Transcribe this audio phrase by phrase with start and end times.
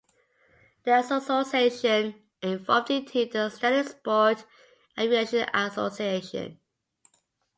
[0.83, 4.43] The association evolved into the Stanley Sport
[4.97, 6.57] Aviation Association.